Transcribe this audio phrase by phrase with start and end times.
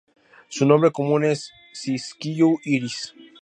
[0.49, 3.13] Su nombre común es Siskiyou iris.